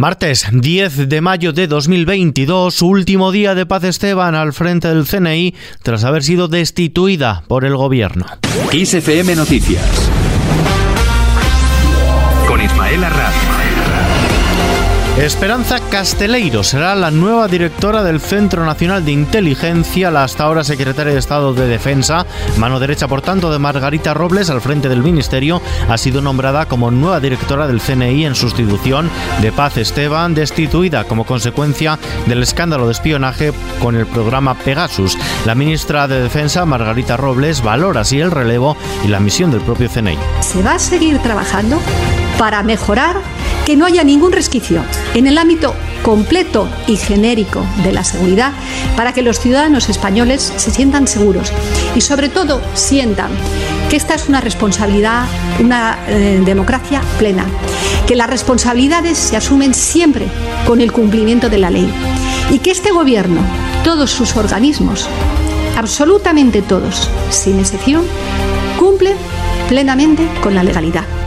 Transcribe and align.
Martes 0.00 0.46
10 0.50 1.10
de 1.10 1.20
mayo 1.20 1.52
de 1.52 1.66
2022, 1.66 2.80
último 2.80 3.32
día 3.32 3.54
de 3.54 3.66
Paz 3.66 3.84
Esteban 3.84 4.34
al 4.34 4.54
frente 4.54 4.88
del 4.88 5.06
CNI 5.06 5.54
tras 5.82 6.04
haber 6.04 6.22
sido 6.22 6.48
destituida 6.48 7.44
por 7.46 7.66
el 7.66 7.76
gobierno. 7.76 8.24
XFM 8.72 9.36
Noticias 9.36 10.10
con 12.48 12.62
Ismael 12.62 13.04
Arranz. 13.04 13.49
Esperanza 15.20 15.78
Casteleiro 15.90 16.64
será 16.64 16.94
la 16.94 17.10
nueva 17.10 17.46
directora 17.46 18.02
del 18.02 18.22
Centro 18.22 18.64
Nacional 18.64 19.04
de 19.04 19.12
Inteligencia, 19.12 20.10
la 20.10 20.24
hasta 20.24 20.44
ahora 20.44 20.64
secretaria 20.64 21.12
de 21.12 21.18
Estado 21.18 21.52
de 21.52 21.66
Defensa, 21.66 22.24
mano 22.56 22.80
derecha 22.80 23.06
por 23.06 23.20
tanto 23.20 23.52
de 23.52 23.58
Margarita 23.58 24.14
Robles 24.14 24.48
al 24.48 24.62
frente 24.62 24.88
del 24.88 25.02
Ministerio, 25.02 25.60
ha 25.90 25.98
sido 25.98 26.22
nombrada 26.22 26.64
como 26.64 26.90
nueva 26.90 27.20
directora 27.20 27.66
del 27.66 27.82
CNI 27.82 28.24
en 28.24 28.34
sustitución 28.34 29.10
de 29.42 29.52
Paz 29.52 29.76
Esteban, 29.76 30.34
destituida 30.34 31.04
como 31.04 31.26
consecuencia 31.26 31.98
del 32.26 32.42
escándalo 32.42 32.86
de 32.86 32.92
espionaje 32.92 33.52
con 33.78 33.96
el 33.96 34.06
programa 34.06 34.54
Pegasus. 34.54 35.18
La 35.44 35.54
ministra 35.54 36.08
de 36.08 36.22
Defensa, 36.22 36.64
Margarita 36.64 37.18
Robles, 37.18 37.62
valora 37.62 38.00
así 38.00 38.18
el 38.20 38.30
relevo 38.30 38.74
y 39.04 39.08
la 39.08 39.20
misión 39.20 39.50
del 39.50 39.60
propio 39.60 39.90
CNI. 39.90 40.16
Se 40.40 40.62
va 40.62 40.76
a 40.76 40.78
seguir 40.78 41.18
trabajando 41.18 41.78
para 42.38 42.62
mejorar 42.62 43.16
que 43.70 43.76
no 43.76 43.86
haya 43.86 44.02
ningún 44.02 44.32
resquicio 44.32 44.82
en 45.14 45.28
el 45.28 45.38
ámbito 45.38 45.76
completo 46.02 46.68
y 46.88 46.96
genérico 46.96 47.64
de 47.84 47.92
la 47.92 48.02
seguridad 48.02 48.50
para 48.96 49.12
que 49.12 49.22
los 49.22 49.38
ciudadanos 49.38 49.88
españoles 49.88 50.52
se 50.56 50.72
sientan 50.72 51.06
seguros 51.06 51.52
y 51.94 52.00
sobre 52.00 52.28
todo 52.28 52.60
sientan 52.74 53.30
que 53.88 53.94
esta 53.94 54.14
es 54.14 54.28
una 54.28 54.40
responsabilidad, 54.40 55.24
una 55.60 56.00
eh, 56.08 56.42
democracia 56.44 57.00
plena, 57.16 57.46
que 58.08 58.16
las 58.16 58.28
responsabilidades 58.28 59.16
se 59.16 59.36
asumen 59.36 59.72
siempre 59.72 60.26
con 60.66 60.80
el 60.80 60.90
cumplimiento 60.90 61.48
de 61.48 61.58
la 61.58 61.70
ley 61.70 61.88
y 62.50 62.58
que 62.58 62.72
este 62.72 62.90
gobierno, 62.90 63.40
todos 63.84 64.10
sus 64.10 64.34
organismos, 64.34 65.08
absolutamente 65.76 66.60
todos, 66.60 67.08
sin 67.30 67.60
excepción, 67.60 68.02
cumplen 68.80 69.14
plenamente 69.68 70.26
con 70.42 70.56
la 70.56 70.64
legalidad. 70.64 71.19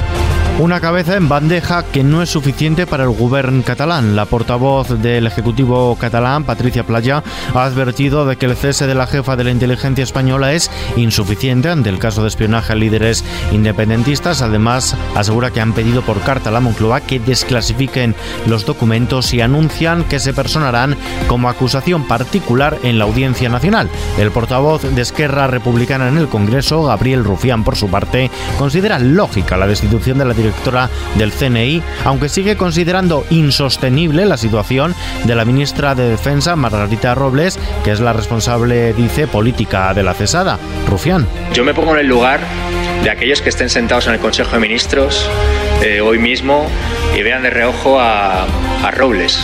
Una 0.59 0.79
cabeza 0.79 1.17
en 1.17 1.27
bandeja 1.27 1.83
que 1.83 2.03
no 2.03 2.21
es 2.21 2.29
suficiente 2.29 2.85
para 2.85 3.05
el 3.05 3.09
gobierno 3.09 3.63
catalán. 3.63 4.15
La 4.15 4.25
portavoz 4.25 5.01
del 5.01 5.25
Ejecutivo 5.25 5.97
catalán, 5.99 6.43
Patricia 6.43 6.85
Playa, 6.85 7.23
ha 7.55 7.65
advertido 7.65 8.27
de 8.27 8.35
que 8.35 8.45
el 8.45 8.55
cese 8.55 8.85
de 8.85 8.93
la 8.93 9.07
jefa 9.07 9.35
de 9.35 9.43
la 9.43 9.49
inteligencia 9.49 10.03
española 10.03 10.53
es 10.53 10.69
insuficiente 10.95 11.69
ante 11.69 11.89
el 11.89 11.97
caso 11.97 12.21
de 12.21 12.27
espionaje 12.27 12.71
a 12.71 12.75
líderes 12.75 13.25
independentistas. 13.51 14.43
Además, 14.43 14.95
asegura 15.15 15.49
que 15.49 15.59
han 15.59 15.73
pedido 15.73 16.03
por 16.03 16.21
carta 16.21 16.49
a 16.49 16.53
la 16.53 16.59
Moncloa 16.59 17.01
que 17.01 17.19
desclasifiquen 17.19 18.15
los 18.45 18.63
documentos 18.63 19.33
y 19.33 19.41
anuncian 19.41 20.03
que 20.03 20.19
se 20.19 20.33
personarán 20.33 20.95
como 21.27 21.49
acusación 21.49 22.07
particular 22.07 22.77
en 22.83 22.99
la 22.99 23.05
Audiencia 23.05 23.49
Nacional. 23.49 23.89
El 24.19 24.29
portavoz 24.29 24.83
de 24.83 25.01
Esquerra 25.01 25.47
Republicana 25.47 26.07
en 26.07 26.19
el 26.19 26.29
Congreso, 26.29 26.83
Gabriel 26.83 27.23
Rufián, 27.23 27.63
por 27.63 27.75
su 27.75 27.89
parte, 27.89 28.29
considera 28.59 28.99
lógica 28.99 29.57
la 29.57 29.67
destitución 29.67 30.19
de 30.19 30.25
la 30.25 30.35
directora 30.43 30.89
del 31.15 31.31
CNI, 31.31 31.81
aunque 32.05 32.29
sigue 32.29 32.55
considerando 32.57 33.25
insostenible 33.29 34.25
la 34.25 34.37
situación 34.37 34.93
de 35.23 35.35
la 35.35 35.45
ministra 35.45 35.95
de 35.95 36.09
Defensa, 36.09 36.55
Margarita 36.55 37.15
Robles, 37.15 37.57
que 37.83 37.91
es 37.91 37.99
la 37.99 38.13
responsable, 38.13 38.93
dice, 38.93 39.27
política 39.27 39.93
de 39.93 40.03
la 40.03 40.13
cesada. 40.13 40.59
Rufián. 40.87 41.27
Yo 41.53 41.63
me 41.63 41.73
pongo 41.73 41.93
en 41.93 41.99
el 41.99 42.07
lugar 42.07 42.41
de 43.03 43.09
aquellos 43.09 43.41
que 43.41 43.49
estén 43.49 43.69
sentados 43.69 44.07
en 44.07 44.13
el 44.13 44.19
Consejo 44.19 44.51
de 44.51 44.59
Ministros 44.59 45.29
eh, 45.81 46.01
hoy 46.01 46.19
mismo 46.19 46.67
y 47.17 47.21
vean 47.23 47.43
de 47.43 47.49
reojo 47.49 47.99
a, 47.99 48.45
Robles. 48.91 49.39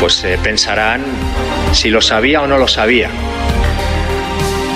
Pues 0.00 0.22
eh, 0.24 0.38
pensarán 0.42 1.02
si 1.72 1.90
lo 1.90 2.00
sabía 2.00 2.40
o 2.40 2.46
no 2.46 2.56
lo 2.56 2.68
sabía. 2.68 3.10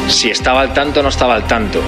Si 0.08 0.30
estaba 0.30 0.60
al 0.60 0.72
tanto 0.74 1.00
o 1.00 1.02
no 1.02 1.08
estaba 1.08 1.34
al 1.34 1.46
tanto 1.46 1.80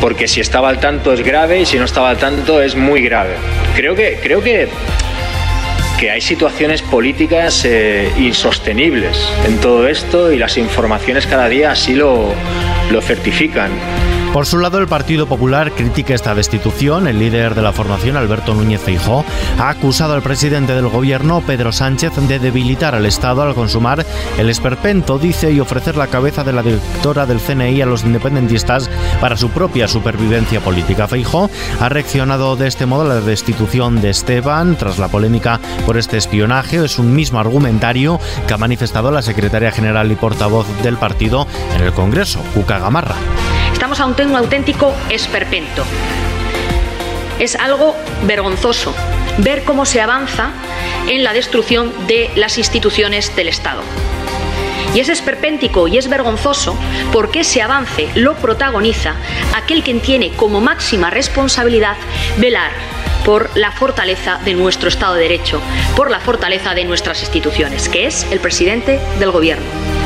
porque 0.00 0.28
si 0.28 0.40
estaba 0.40 0.68
al 0.68 0.80
tanto 0.80 1.12
es 1.12 1.22
grave 1.24 1.60
y 1.60 1.66
si 1.66 1.78
no 1.78 1.84
estaba 1.84 2.10
al 2.10 2.18
tanto 2.18 2.62
es 2.62 2.76
muy 2.76 3.02
grave. 3.02 3.34
Creo 3.74 3.94
que, 3.94 4.18
creo 4.22 4.42
que, 4.42 4.68
que 5.98 6.10
hay 6.10 6.20
situaciones 6.20 6.82
políticas 6.82 7.64
eh, 7.64 8.12
insostenibles 8.18 9.32
en 9.46 9.58
todo 9.58 9.88
esto 9.88 10.32
y 10.32 10.38
las 10.38 10.56
informaciones 10.56 11.26
cada 11.26 11.48
día 11.48 11.72
así 11.72 11.94
lo, 11.94 12.32
lo 12.90 13.00
certifican. 13.00 13.70
Por 14.32 14.46
su 14.46 14.58
lado, 14.58 14.78
el 14.78 14.86
Partido 14.86 15.26
Popular 15.26 15.72
critica 15.72 16.14
esta 16.14 16.34
destitución. 16.34 17.08
El 17.08 17.18
líder 17.18 17.54
de 17.54 17.62
la 17.62 17.72
formación, 17.72 18.16
Alberto 18.16 18.54
Núñez 18.54 18.80
Feijó, 18.80 19.24
ha 19.58 19.70
acusado 19.70 20.14
al 20.14 20.22
presidente 20.22 20.74
del 20.74 20.88
gobierno, 20.88 21.40
Pedro 21.40 21.72
Sánchez, 21.72 22.12
de 22.28 22.38
debilitar 22.38 22.94
al 22.94 23.06
Estado 23.06 23.42
al 23.42 23.54
consumar 23.54 24.04
el 24.38 24.50
esperpento, 24.50 25.18
dice, 25.18 25.50
y 25.50 25.60
ofrecer 25.60 25.96
la 25.96 26.06
cabeza 26.06 26.44
de 26.44 26.52
la 26.52 26.62
directora 26.62 27.26
del 27.26 27.40
CNI 27.40 27.80
a 27.82 27.86
los 27.86 28.04
independentistas 28.04 28.90
para 29.20 29.36
su 29.36 29.48
propia 29.50 29.88
supervivencia 29.88 30.60
política. 30.60 31.08
Feijó 31.08 31.50
ha 31.80 31.88
reaccionado 31.88 32.54
de 32.56 32.68
este 32.68 32.86
modo 32.86 33.02
a 33.02 33.14
la 33.14 33.20
destitución 33.20 34.00
de 34.00 34.10
Esteban 34.10 34.76
tras 34.76 34.98
la 34.98 35.08
polémica 35.08 35.58
por 35.86 35.96
este 35.96 36.16
espionaje. 36.16 36.84
Es 36.84 36.98
un 36.98 37.14
mismo 37.14 37.40
argumentario 37.40 38.20
que 38.46 38.54
ha 38.54 38.58
manifestado 38.58 39.10
la 39.10 39.22
secretaria 39.22 39.72
general 39.72 40.12
y 40.12 40.16
portavoz 40.16 40.66
del 40.82 40.96
partido 40.96 41.46
en 41.74 41.82
el 41.82 41.92
Congreso, 41.92 42.40
Cuca 42.54 42.78
Gamarra. 42.78 43.16
Estamos 43.78 44.00
ante 44.00 44.26
un 44.26 44.34
auténtico 44.34 44.92
esperpento. 45.08 45.84
Es 47.38 47.54
algo 47.54 47.94
vergonzoso 48.24 48.92
ver 49.38 49.62
cómo 49.62 49.86
se 49.86 50.00
avanza 50.00 50.50
en 51.06 51.22
la 51.22 51.32
destrucción 51.32 51.92
de 52.08 52.28
las 52.34 52.58
instituciones 52.58 53.36
del 53.36 53.46
Estado. 53.46 53.82
Y 54.96 54.98
es 54.98 55.08
esperpéntico 55.08 55.86
y 55.86 55.96
es 55.96 56.08
vergonzoso 56.08 56.76
porque 57.12 57.42
ese 57.42 57.62
avance 57.62 58.08
lo 58.16 58.34
protagoniza 58.34 59.14
aquel 59.54 59.84
quien 59.84 60.00
tiene 60.00 60.32
como 60.32 60.60
máxima 60.60 61.10
responsabilidad 61.10 61.96
velar 62.38 62.72
por 63.24 63.48
la 63.56 63.70
fortaleza 63.70 64.40
de 64.44 64.54
nuestro 64.54 64.88
Estado 64.88 65.14
de 65.14 65.22
Derecho, 65.22 65.60
por 65.94 66.10
la 66.10 66.18
fortaleza 66.18 66.74
de 66.74 66.84
nuestras 66.84 67.20
instituciones, 67.20 67.88
que 67.88 68.08
es 68.08 68.26
el 68.32 68.40
presidente 68.40 68.98
del 69.20 69.30
Gobierno. 69.30 69.97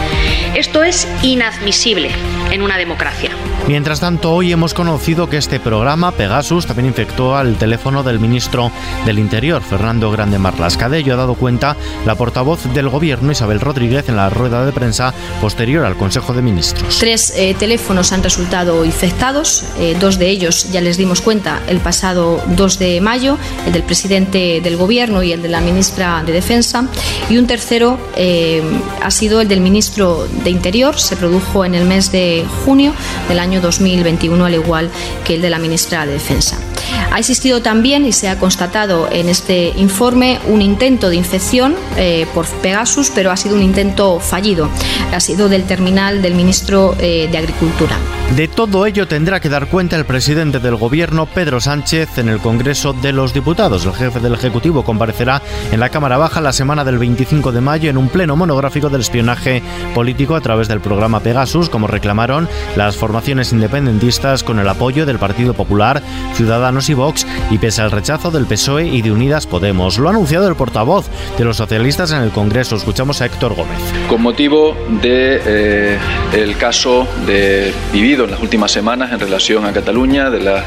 Esto 0.55 0.85
es 0.85 1.09
inadmisible 1.23 2.11
en 2.51 2.61
una 2.61 2.77
democracia. 2.77 3.31
Mientras 3.69 4.01
tanto, 4.01 4.33
hoy 4.33 4.53
hemos 4.53 4.75
conocido 4.75 5.31
que 5.31 5.37
este 5.37 5.61
programa, 5.61 6.13
Pegasus, 6.13 6.67
también 6.67 6.89
infectó 6.89 7.37
al 7.37 7.57
teléfono 7.57 8.03
del 8.03 8.19
ministro 8.19 8.71
del 9.07 9.19
Interior, 9.19 9.63
Fernando 9.63 10.11
Grande 10.11 10.39
Marlasca. 10.39 10.89
De 10.89 10.99
ello 10.99 11.15
ha 11.15 11.17
dado 11.17 11.37
cuenta 11.37 11.77
la 12.05 12.17
portavoz 12.17 12.65
del 12.75 12.89
Gobierno, 12.89 13.33
Isabel 13.33 13.61
Rodríguez, 13.61 14.09
en 14.09 14.17
la 14.17 14.29
rueda 14.29 14.67
de 14.67 14.73
prensa 14.73 15.15
posterior 15.41 15.87
al 15.87 15.97
Consejo 15.97 16.35
de 16.35 16.43
Ministros. 16.43 16.99
Tres 16.99 17.33
eh, 17.37 17.55
teléfonos 17.59 18.13
han 18.13 18.23
resultado 18.23 18.85
infectados, 18.85 19.65
eh, 19.79 19.97
dos 19.99 20.19
de 20.19 20.29
ellos 20.29 20.71
ya 20.73 20.81
les 20.81 20.97
dimos 20.97 21.23
cuenta 21.23 21.63
el 21.69 21.79
pasado 21.79 22.43
2 22.49 22.79
de 22.79 23.01
mayo, 23.01 23.39
el 23.65 23.73
del 23.73 23.85
presidente 23.85 24.61
del 24.61 24.77
Gobierno 24.77 25.23
y 25.23 25.33
el 25.33 25.41
de 25.41 25.49
la 25.49 25.61
ministra 25.61 26.23
de 26.25 26.33
Defensa, 26.33 26.89
y 27.31 27.39
un 27.39 27.47
tercero 27.47 27.99
eh, 28.17 28.61
ha 29.01 29.11
sido 29.11 29.41
el 29.41 29.49
del 29.49 29.61
ministro 29.61 30.27
de 30.45 30.51
Interior, 30.51 30.99
se 30.99 31.17
produjo 31.17 31.65
en 31.65 31.75
el 31.75 31.85
mes 31.85 32.13
de 32.13 32.45
junio 32.65 32.95
del 33.29 33.39
año 33.39 33.61
2021, 33.61 34.45
al 34.45 34.55
igual 34.55 34.91
que 35.25 35.35
el 35.35 35.43
de 35.43 35.51
la 35.51 35.59
ministra 35.59 36.07
de 36.07 36.13
Defensa. 36.13 36.72
Ha 37.11 37.19
existido 37.19 37.61
también, 37.61 38.07
y 38.07 38.13
se 38.13 38.29
ha 38.29 38.39
constatado 38.39 39.09
en 39.11 39.29
este 39.29 39.73
informe, 39.77 40.41
un 40.49 40.63
intento 40.63 41.11
de 41.11 41.17
infección 41.17 41.75
eh, 41.97 42.27
por 42.33 42.47
Pegasus, 42.47 43.11
pero 43.11 43.31
ha 43.31 43.37
sido 43.37 43.55
un 43.55 43.63
intento 43.63 44.19
fallido. 44.19 44.71
Ha 45.13 45.21
sido 45.21 45.49
del 45.49 45.65
terminal 45.65 46.23
del 46.23 46.35
ministro 46.35 46.97
eh, 46.99 47.29
de 47.31 47.39
Agricultura. 47.39 47.97
De 48.35 48.49
todo 48.49 48.87
ello 48.87 49.07
tendrá 49.07 49.41
que 49.41 49.51
dar 49.51 49.67
cuenta 49.67 49.97
el 49.97 50.07
presidente 50.07 50.59
del 50.59 50.77
Gobierno, 50.77 51.27
Pedro 51.27 51.61
Sánchez, 51.61 52.17
en 52.17 52.31
el 52.31 52.39
Congreso 52.39 52.95
de 52.95 53.13
los 53.13 53.35
Diputados. 53.35 53.85
El 53.85 53.93
jefe 53.93 54.21
del 54.21 54.33
Ejecutivo 54.33 54.85
comparecerá 54.85 55.43
en 55.71 55.81
la 55.81 55.91
Cámara 55.91 56.17
Baja 56.17 56.41
la 56.41 56.55
semana 56.55 56.83
del 56.83 56.97
25 56.97 57.53
de 57.53 57.61
mayo 57.61 57.91
en 57.91 57.99
un 57.99 58.09
pleno 58.09 58.35
monográfico 58.35 58.89
del 58.89 59.03
espionaje 59.03 59.63
político 59.95 60.35
a 60.35 60.41
través 60.41 60.67
del 60.69 60.81
programa 60.81 61.21
Pegasus, 61.21 61.69
como 61.69 61.89
reclamaron 61.89 62.49
las 62.75 62.97
formaciones 62.97 63.53
independentistas 63.53 64.43
con 64.43 64.59
el 64.59 64.69
apoyo 64.69 65.05
del 65.05 65.19
Partido 65.19 65.53
Popular, 65.53 66.03
Ciudadanos 66.35 66.62
y 66.63 66.95
Vox, 66.95 67.27
y 67.51 67.59
pese 67.59 67.83
al 67.83 67.91
rechazo 67.91 68.31
del 68.31 68.47
PSOE 68.47 68.87
y 68.87 69.03
de 69.03 69.11
Unidas 69.11 69.49
Podemos. 69.49 69.99
Lo 69.99 70.09
ha 70.09 70.13
anunciado 70.13 70.47
el 70.47 70.55
portavoz 70.55 71.07
de 71.37 71.45
los 71.45 71.57
socialistas 71.57 72.13
en 72.13 72.23
el 72.23 72.31
Congreso. 72.31 72.77
Escuchamos 72.77 73.21
a 73.21 73.27
Héctor 73.27 73.55
Gómez. 73.55 73.79
Con 74.09 74.23
motivo 74.23 74.77
de 75.03 75.43
eh, 75.45 75.99
el 76.33 76.57
caso 76.57 77.09
de 77.27 77.75
vivido 77.93 78.25
en 78.25 78.31
las 78.31 78.41
últimas 78.41 78.71
semanas 78.71 79.11
en 79.11 79.19
relación 79.19 79.67
a 79.67 79.73
Cataluña, 79.73 80.31
de 80.31 80.41
la 80.41 80.65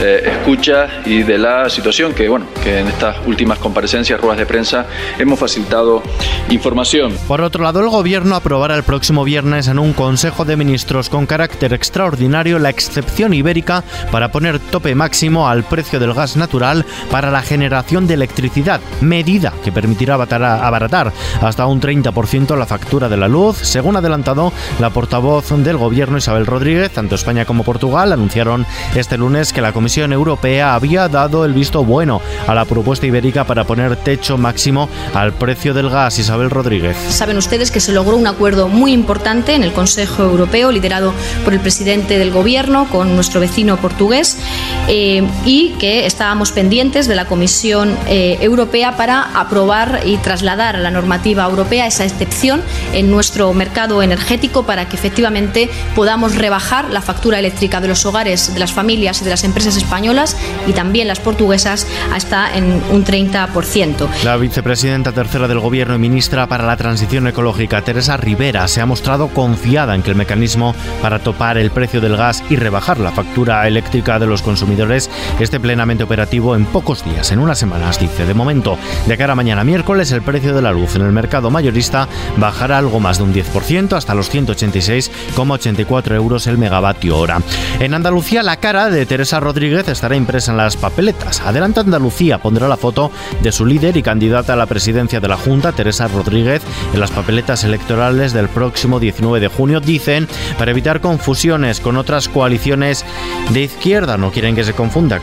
eh, 0.00 0.22
escucha 0.32 1.02
y 1.04 1.22
de 1.22 1.36
la 1.36 1.68
situación 1.68 2.14
que, 2.14 2.26
bueno, 2.26 2.46
que 2.62 2.78
en 2.78 2.88
estas 2.88 3.18
últimas 3.26 3.58
comparecencias, 3.58 4.18
ruedas 4.18 4.38
de 4.38 4.46
prensa, 4.46 4.86
hemos 5.18 5.38
facilitado 5.38 6.02
información. 6.48 7.12
Por 7.28 7.42
otro 7.42 7.62
lado, 7.62 7.80
el 7.80 7.90
Gobierno 7.90 8.34
aprobará 8.34 8.76
el 8.76 8.82
próximo 8.82 9.24
viernes 9.24 9.68
en 9.68 9.78
un 9.78 9.92
Consejo 9.92 10.46
de 10.46 10.56
Ministros 10.56 11.10
con 11.10 11.26
carácter 11.26 11.74
extraordinario 11.74 12.58
la 12.58 12.70
excepción 12.70 13.34
ibérica 13.34 13.84
para 14.10 14.32
poner 14.32 14.58
tope 14.58 14.94
máximo 14.94 15.33
al 15.42 15.64
precio 15.64 15.98
del 15.98 16.14
gas 16.14 16.36
natural 16.36 16.86
para 17.10 17.30
la 17.30 17.42
generación 17.42 18.06
de 18.06 18.14
electricidad, 18.14 18.80
medida 19.00 19.52
que 19.64 19.72
permitirá 19.72 20.14
abaratar 20.14 21.12
hasta 21.40 21.66
un 21.66 21.80
30% 21.80 22.56
la 22.56 22.66
factura 22.66 23.08
de 23.08 23.16
la 23.16 23.28
luz, 23.28 23.58
según 23.58 23.96
adelantado 23.96 24.52
la 24.78 24.90
portavoz 24.90 25.50
del 25.50 25.76
Gobierno 25.76 26.18
Isabel 26.18 26.46
Rodríguez, 26.46 26.92
tanto 26.92 27.16
España 27.16 27.44
como 27.44 27.64
Portugal 27.64 28.12
anunciaron 28.12 28.66
este 28.94 29.18
lunes 29.18 29.52
que 29.52 29.60
la 29.60 29.72
Comisión 29.72 30.12
Europea 30.12 30.74
había 30.74 31.08
dado 31.08 31.44
el 31.44 31.52
visto 31.52 31.84
bueno 31.84 32.20
a 32.46 32.54
la 32.54 32.64
propuesta 32.64 33.06
ibérica 33.06 33.44
para 33.44 33.64
poner 33.64 33.96
techo 33.96 34.38
máximo 34.38 34.88
al 35.14 35.32
precio 35.32 35.74
del 35.74 35.90
gas. 35.90 36.18
Isabel 36.18 36.50
Rodríguez. 36.50 36.96
Saben 37.08 37.36
ustedes 37.36 37.70
que 37.70 37.80
se 37.80 37.92
logró 37.92 38.16
un 38.16 38.26
acuerdo 38.26 38.68
muy 38.68 38.92
importante 38.92 39.54
en 39.54 39.62
el 39.62 39.72
Consejo 39.72 40.22
Europeo, 40.22 40.70
liderado 40.70 41.12
por 41.44 41.52
el 41.52 41.60
presidente 41.60 42.18
del 42.18 42.30
Gobierno, 42.30 42.86
con 42.90 43.14
nuestro 43.14 43.40
vecino 43.40 43.76
portugués, 43.76 44.38
eh, 44.88 45.23
y 45.44 45.70
que 45.78 46.06
estábamos 46.06 46.52
pendientes 46.52 47.08
de 47.08 47.14
la 47.14 47.26
Comisión 47.26 47.96
eh, 48.06 48.38
Europea 48.40 48.96
para 48.96 49.22
aprobar 49.38 50.02
y 50.04 50.16
trasladar 50.18 50.76
a 50.76 50.78
la 50.80 50.90
normativa 50.90 51.44
europea 51.44 51.86
esa 51.86 52.04
excepción 52.04 52.62
en 52.92 53.10
nuestro 53.10 53.52
mercado 53.52 54.02
energético 54.02 54.64
para 54.64 54.88
que 54.88 54.96
efectivamente 54.96 55.70
podamos 55.94 56.36
rebajar 56.36 56.90
la 56.90 57.02
factura 57.02 57.38
eléctrica 57.38 57.80
de 57.80 57.88
los 57.88 58.06
hogares, 58.06 58.52
de 58.52 58.60
las 58.60 58.72
familias 58.72 59.20
y 59.20 59.24
de 59.24 59.30
las 59.30 59.44
empresas 59.44 59.76
españolas 59.76 60.36
y 60.66 60.72
también 60.72 61.08
las 61.08 61.20
portuguesas 61.20 61.86
hasta 62.12 62.54
en 62.56 62.82
un 62.90 63.04
30%. 63.04 64.08
La 64.24 64.36
vicepresidenta 64.36 65.12
tercera 65.12 65.48
del 65.48 65.60
Gobierno 65.60 65.94
y 65.94 65.98
ministra 65.98 66.46
para 66.46 66.66
la 66.66 66.76
Transición 66.76 67.26
Ecológica, 67.26 67.82
Teresa 67.82 68.16
Rivera, 68.16 68.68
se 68.68 68.80
ha 68.80 68.86
mostrado 68.86 69.28
confiada 69.28 69.94
en 69.94 70.02
que 70.02 70.10
el 70.10 70.16
mecanismo 70.16 70.74
para 71.02 71.18
topar 71.18 71.58
el 71.58 71.70
precio 71.70 72.00
del 72.00 72.16
gas 72.16 72.42
y 72.50 72.56
rebajar 72.56 72.98
la 72.98 73.12
factura 73.12 73.66
eléctrica 73.66 74.18
de 74.18 74.26
los 74.26 74.42
consumidores 74.42 75.10
esté 75.40 75.60
plenamente 75.60 76.04
operativo 76.04 76.56
en 76.56 76.66
pocos 76.66 77.04
días, 77.04 77.32
en 77.32 77.38
unas 77.38 77.58
semanas, 77.58 77.98
dice. 77.98 78.26
De 78.26 78.34
momento, 78.34 78.78
de 79.06 79.16
cara 79.16 79.32
a 79.32 79.36
mañana 79.36 79.64
miércoles, 79.64 80.12
el 80.12 80.22
precio 80.22 80.54
de 80.54 80.62
la 80.62 80.72
luz 80.72 80.96
en 80.96 81.02
el 81.02 81.12
mercado 81.12 81.50
mayorista 81.50 82.08
bajará 82.36 82.78
algo 82.78 83.00
más 83.00 83.18
de 83.18 83.24
un 83.24 83.34
10% 83.34 83.96
hasta 83.96 84.14
los 84.14 84.32
186,84 84.32 86.14
euros 86.14 86.46
el 86.46 86.58
megavatio 86.58 87.18
hora. 87.18 87.40
En 87.80 87.94
Andalucía, 87.94 88.42
la 88.42 88.56
cara 88.56 88.90
de 88.90 89.06
Teresa 89.06 89.40
Rodríguez 89.40 89.88
estará 89.88 90.16
impresa 90.16 90.52
en 90.52 90.58
las 90.58 90.76
papeletas. 90.76 91.40
Adelante 91.40 91.80
Andalucía 91.80 92.38
pondrá 92.38 92.68
la 92.68 92.76
foto 92.76 93.10
de 93.42 93.52
su 93.52 93.66
líder 93.66 93.96
y 93.96 94.02
candidata 94.02 94.52
a 94.52 94.56
la 94.56 94.66
presidencia 94.66 95.20
de 95.20 95.28
la 95.28 95.36
Junta, 95.36 95.72
Teresa 95.72 96.08
Rodríguez, 96.08 96.62
en 96.92 97.00
las 97.00 97.10
papeletas 97.10 97.64
electorales 97.64 98.32
del 98.32 98.48
próximo 98.48 99.00
19 99.00 99.40
de 99.40 99.48
junio, 99.48 99.80
dicen, 99.80 100.28
para 100.58 100.70
evitar 100.70 101.00
confusiones 101.00 101.80
con 101.80 101.96
otras 101.96 102.28
coaliciones 102.28 103.04
de 103.50 103.62
izquierda. 103.62 104.16
No 104.16 104.30
quieren 104.30 104.54
que 104.54 104.64
se 104.64 104.72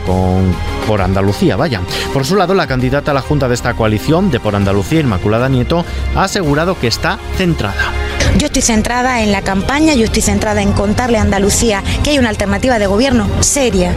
con 0.04 0.54
por 0.86 1.00
Andalucía, 1.00 1.56
vaya. 1.56 1.80
Por 2.12 2.24
su 2.24 2.36
lado, 2.36 2.54
la 2.54 2.66
candidata 2.66 3.10
a 3.10 3.14
la 3.14 3.20
Junta 3.20 3.48
de 3.48 3.54
esta 3.54 3.74
coalición, 3.74 4.30
de 4.30 4.40
por 4.40 4.54
Andalucía, 4.54 5.00
Inmaculada 5.00 5.48
Nieto, 5.48 5.84
ha 6.14 6.24
asegurado 6.24 6.78
que 6.78 6.86
está 6.86 7.18
centrada. 7.36 7.92
Yo 8.38 8.46
estoy 8.46 8.62
centrada 8.62 9.22
en 9.22 9.32
la 9.32 9.42
campaña, 9.42 9.94
yo 9.94 10.04
estoy 10.04 10.22
centrada 10.22 10.62
en 10.62 10.72
contarle 10.72 11.18
a 11.18 11.22
Andalucía 11.22 11.82
que 12.02 12.10
hay 12.10 12.18
una 12.18 12.30
alternativa 12.30 12.78
de 12.78 12.86
gobierno 12.86 13.28
seria, 13.40 13.92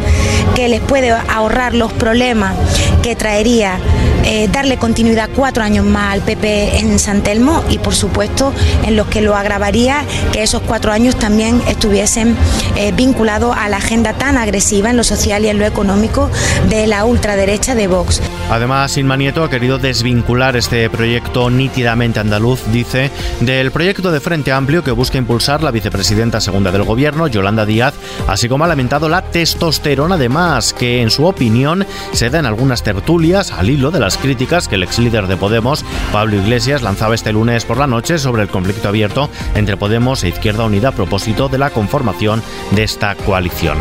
que 0.55 0.67
les 0.67 0.81
puede 0.81 1.11
ahorrar 1.11 1.73
los 1.73 1.93
problemas 1.93 2.55
que 3.01 3.15
traería 3.15 3.79
eh, 4.25 4.49
darle 4.51 4.77
continuidad 4.77 5.29
cuatro 5.35 5.63
años 5.63 5.85
más 5.85 6.13
al 6.13 6.21
PP 6.21 6.79
en 6.79 6.99
San 6.99 7.21
Telmo 7.21 7.63
y 7.69 7.77
por 7.77 7.95
supuesto 7.95 8.53
en 8.85 8.95
los 8.95 9.07
que 9.07 9.21
lo 9.21 9.35
agravaría 9.35 10.03
que 10.31 10.43
esos 10.43 10.61
cuatro 10.61 10.91
años 10.91 11.15
también 11.15 11.61
estuviesen 11.67 12.35
eh, 12.75 12.91
vinculados 12.91 13.55
a 13.57 13.69
la 13.69 13.77
agenda 13.77 14.13
tan 14.13 14.37
agresiva 14.37 14.89
en 14.89 14.97
lo 14.97 15.03
social 15.03 15.45
y 15.45 15.49
en 15.49 15.59
lo 15.59 15.65
económico 15.65 16.29
de 16.69 16.87
la 16.87 17.05
ultraderecha 17.05 17.75
de 17.75 17.87
Vox. 17.87 18.21
Además, 18.49 18.95
Inma 18.97 19.17
Nieto 19.17 19.43
ha 19.43 19.49
querido 19.49 19.79
desvincular 19.79 20.55
este 20.55 20.87
proyecto 20.89 21.49
nítidamente 21.49 22.19
andaluz, 22.19 22.61
dice, 22.71 23.09
del 23.39 23.71
proyecto 23.71 24.11
de 24.11 24.19
Frente 24.19 24.51
Amplio 24.51 24.83
que 24.83 24.91
busca 24.91 25.17
impulsar 25.17 25.63
la 25.63 25.71
vicepresidenta 25.71 26.39
segunda 26.39 26.71
del 26.71 26.83
gobierno, 26.83 27.27
Yolanda 27.27 27.65
Díaz, 27.65 27.95
así 28.27 28.47
como 28.47 28.63
ha 28.63 28.67
lamentado 28.67 29.09
la 29.09 29.23
testosterona, 29.23 30.15
además, 30.15 30.73
que 30.73 31.01
en 31.01 31.09
su 31.09 31.25
opinión 31.25 31.87
se 32.11 32.29
da 32.29 32.37
en 32.37 32.45
algunas 32.45 32.83
tertulias 32.83 33.51
al 33.51 33.71
hilo 33.71 33.89
de 33.89 33.99
las 33.99 34.17
críticas 34.17 34.67
que 34.67 34.75
el 34.75 34.83
ex 34.83 34.99
líder 34.99 35.25
de 35.25 35.37
Podemos, 35.37 35.83
Pablo 36.11 36.35
Iglesias, 36.35 36.83
lanzaba 36.83 37.15
este 37.15 37.33
lunes 37.33 37.65
por 37.65 37.77
la 37.77 37.87
noche 37.87 38.19
sobre 38.19 38.43
el 38.43 38.49
conflicto 38.49 38.89
abierto 38.89 39.31
entre 39.55 39.75
Podemos 39.75 40.23
e 40.23 40.29
Izquierda 40.29 40.65
Unida 40.65 40.89
a 40.89 40.91
propósito 40.91 41.49
de 41.49 41.57
la 41.57 41.71
conformación 41.71 42.43
de 42.71 42.83
esta 42.83 43.15
coalición. 43.15 43.79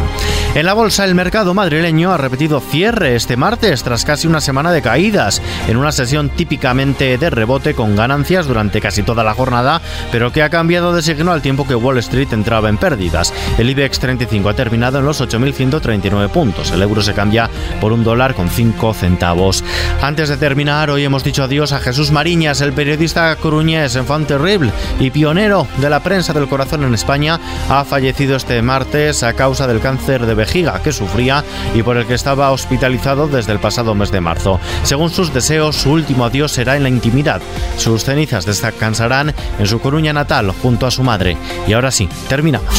En 0.55 0.65
la 0.65 0.73
bolsa, 0.73 1.05
el 1.05 1.15
mercado 1.15 1.53
madrileño 1.53 2.13
ha 2.13 2.17
repetido 2.17 2.61
cierre 2.61 3.15
este 3.17 3.37
martes 3.37 3.83
tras 3.83 4.05
casi 4.05 4.27
una 4.27 4.41
semana 4.41 4.54
de 4.55 4.83
caídas, 4.83 5.43
en 5.67 5.77
una 5.77 5.91
sesión 5.91 6.31
típicamente 6.31 7.19
de 7.19 7.29
rebote 7.29 7.75
con 7.75 7.97
ganancias 7.97 8.47
durante 8.47 8.81
casi 8.81 9.03
toda 9.03 9.25
la 9.25 9.35
jornada, 9.35 9.83
pero 10.13 10.33
que 10.33 10.43
ha 10.43 10.49
cambiado 10.49 10.95
de 10.95 11.03
signo 11.03 11.33
al 11.33 11.43
tiempo 11.43 11.67
que 11.67 11.75
Wall 11.75 11.99
Street 11.99 12.33
entraba 12.33 12.69
en 12.69 12.79
pérdidas. 12.79 13.35
El 13.59 13.69
IBEX 13.69 13.99
35 13.99 14.49
ha 14.49 14.55
terminado 14.55 15.01
en 15.01 15.07
los 15.07 15.21
8.139 15.21 16.29
puntos. 16.29 16.71
El 16.71 16.83
euro 16.83 17.03
se 17.03 17.15
cambia 17.15 17.51
por 17.81 17.93
un 17.93 18.05
dólar 18.05 18.35
con 18.35 18.49
5 18.49 18.95
centavos. 18.95 19.65
Antes 20.01 20.29
de 20.29 20.37
terminar, 20.37 20.89
hoy 20.89 21.05
hemos 21.05 21.25
dicho 21.25 21.43
adiós 21.43 21.73
a 21.73 21.81
Jesús 21.81 22.13
Mariñas, 22.13 22.61
el 22.61 22.73
periodista 22.73 23.35
coruñés, 23.37 23.97
enfant 23.97 24.29
terrible 24.29 24.73
y 25.01 25.11
pionero 25.11 25.67
de 25.79 25.91
la 25.91 26.01
prensa 26.01 26.33
del 26.33 26.49
corazón 26.49 26.85
en 26.85 26.95
España, 26.95 27.41
ha 27.69 27.85
fallecido 27.85 28.37
este 28.37 28.63
martes 28.63 29.25
a 29.25 29.33
causa 29.33 29.67
del 29.67 29.81
cáncer 29.81 30.27
de 30.27 30.35
vejiga 30.35 30.81
que 30.81 30.93
sufría 30.93 31.43
y 31.75 31.83
por 31.83 31.97
el 31.97 32.07
que 32.07 32.15
estaba 32.15 32.53
hospitalizado 32.53 33.27
desde 33.27 33.53
el 33.53 33.59
pasado 33.59 33.95
mes 33.95 34.13
de 34.13 34.21
marzo. 34.21 34.44
Según 34.83 35.11
sus 35.11 35.33
deseos, 35.33 35.77
su 35.77 35.91
último 35.93 36.25
adiós 36.25 36.53
será 36.53 36.77
en 36.77 36.83
la 36.83 36.89
intimidad. 36.89 37.41
Sus 37.79 38.05
cenizas 38.05 38.47
descansarán 38.47 39.35
en 39.59 39.67
su 39.67 39.81
Coruña 39.81 40.13
natal 40.13 40.53
junto 40.63 40.87
a 40.87 40.91
su 40.91 41.03
madre. 41.03 41.37
Y 41.67 41.73
ahora 41.73 41.91
sí, 41.91 42.09
terminamos. 42.29 42.75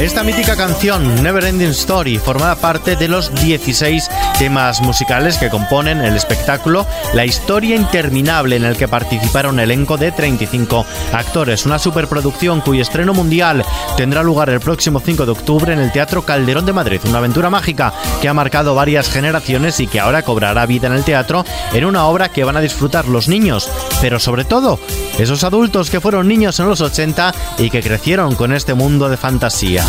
Esta 0.00 0.24
mítica 0.24 0.56
canción, 0.56 1.22
Never 1.22 1.44
Ending 1.44 1.70
Story, 1.70 2.18
formaba 2.18 2.56
parte 2.56 2.96
de 2.96 3.06
los 3.06 3.32
16 3.36 4.10
temas 4.38 4.80
musicales 4.80 5.38
que 5.38 5.48
componen 5.48 6.00
el 6.00 6.16
espectáculo 6.16 6.84
La 7.14 7.24
historia 7.24 7.76
interminable 7.76 8.56
en 8.56 8.64
el 8.64 8.76
que 8.76 8.88
participaron 8.88 9.60
elenco 9.60 9.96
de 9.96 10.10
35 10.10 10.84
actores. 11.12 11.64
Una 11.64 11.78
superproducción 11.78 12.60
cuyo 12.60 12.82
estreno 12.82 13.14
mundial 13.14 13.64
tendrá 13.96 14.24
lugar 14.24 14.50
el 14.50 14.58
próximo 14.58 14.98
5 14.98 15.26
de 15.26 15.32
octubre 15.32 15.72
en 15.72 15.78
el 15.78 15.92
Teatro 15.92 16.22
Calderón 16.22 16.66
de 16.66 16.72
Madrid. 16.72 17.00
Una 17.06 17.18
aventura 17.18 17.48
mágica 17.48 17.94
que 18.20 18.28
ha 18.28 18.34
marcado 18.34 18.74
varias 18.74 19.08
generaciones 19.08 19.78
y 19.78 19.86
que 19.86 20.00
ahora 20.00 20.22
cobrará 20.22 20.66
vida 20.66 20.88
en 20.88 20.94
el 20.94 21.04
teatro 21.04 21.44
en 21.72 21.84
una 21.84 22.06
obra 22.06 22.30
que 22.30 22.42
van 22.42 22.56
a 22.56 22.60
disfrutar 22.60 23.06
los 23.06 23.28
niños, 23.28 23.70
pero 24.00 24.18
sobre 24.18 24.44
todo 24.44 24.80
esos 25.18 25.44
adultos 25.44 25.90
que 25.90 26.00
fueron 26.00 26.28
niños 26.28 26.58
en 26.60 26.68
los 26.68 26.80
80 26.80 27.34
y 27.58 27.70
que 27.70 27.82
crecieron 27.82 28.34
con 28.34 28.52
este 28.52 28.74
mundo 28.74 29.08
de 29.08 29.16
fantasía. 29.16 29.84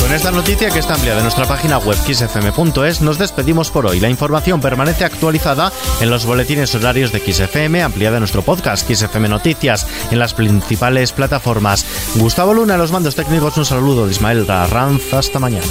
Con 0.00 0.12
esta 0.12 0.30
noticia 0.30 0.70
que 0.70 0.78
está 0.78 0.94
ampliada 0.94 1.18
en 1.18 1.24
nuestra 1.24 1.46
página 1.46 1.78
web 1.78 1.96
xfm.es 1.96 3.00
nos 3.00 3.18
despedimos 3.18 3.70
por 3.70 3.86
hoy. 3.86 3.98
La 3.98 4.10
información 4.10 4.60
permanece 4.60 5.04
actualizada 5.04 5.72
en 6.00 6.10
los 6.10 6.26
boletines 6.26 6.74
horarios 6.74 7.12
de 7.12 7.20
XFM, 7.20 7.82
ampliada 7.82 8.18
en 8.18 8.20
nuestro 8.20 8.42
podcast 8.42 8.86
XFM 8.86 9.28
Noticias 9.28 9.86
en 10.10 10.18
las 10.18 10.34
principales 10.34 11.12
plataformas. 11.12 11.86
Gustavo 12.16 12.52
Luna, 12.52 12.76
los 12.76 12.92
mandos 12.92 13.14
técnicos, 13.14 13.56
un 13.56 13.64
saludo 13.64 14.06
de 14.06 14.12
Ismael 14.12 14.46
Ranz. 14.46 15.14
Hasta 15.14 15.38
mañana. 15.38 15.66